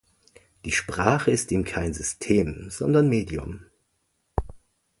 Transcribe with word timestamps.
Die 0.65 0.71
Sprache 0.71 1.29
ist 1.29 1.51
ihm 1.51 1.63
kein 1.63 1.93
System, 1.93 2.71
sondern 2.71 3.07
Medium. 3.07 3.67